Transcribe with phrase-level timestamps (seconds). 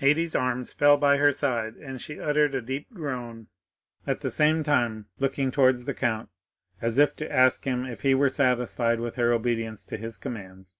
[0.00, 3.48] Haydée's arms fell by her side, and she uttered a deep groan,
[4.06, 6.30] at the same time looking towards the count
[6.80, 10.78] as if to ask if he were satisfied with her obedience to his commands.